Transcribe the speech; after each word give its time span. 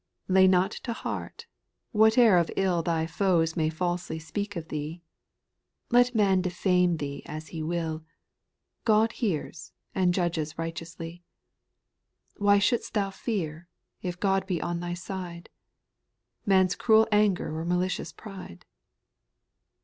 •10. 0.25 0.33
Lay 0.33 0.47
not 0.47 0.71
to 0.71 0.93
heart, 0.93 1.45
whate'er 1.93 2.35
of 2.39 2.49
ill 2.57 2.81
Thy 2.81 3.05
foes 3.05 3.55
may 3.55 3.69
falsely 3.69 4.17
sj^eak 4.17 4.55
of 4.55 4.69
thee. 4.69 4.99
Let 5.91 6.15
man 6.15 6.41
defame 6.41 6.97
thee 6.97 7.21
as 7.27 7.49
he 7.49 7.61
will, 7.61 8.03
God 8.83 9.11
hears, 9.11 9.73
and 9.93 10.11
judges 10.11 10.57
righteously. 10.57 11.23
Why 12.37 12.57
should*st 12.57 12.95
thou 12.95 13.11
fear, 13.11 13.67
if 14.01 14.19
God 14.19 14.47
be 14.47 14.59
on 14.59 14.79
thy 14.79 14.95
side, 14.95 15.49
Man's 16.47 16.73
cruel 16.75 17.07
anger 17.11 17.55
or 17.55 17.63
malicious 17.63 18.11
pride 18.11 18.65